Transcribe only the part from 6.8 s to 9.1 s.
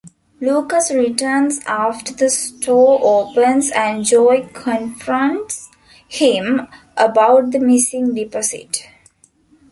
about the missing deposit.